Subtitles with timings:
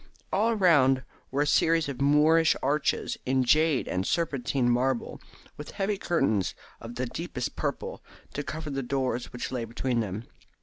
[0.33, 5.21] All round were a series of Moorish arches, in jade and serpentine marble,
[5.57, 8.01] with heavy curtains of the deepest purple
[8.33, 10.23] to cover the doors which lay between them.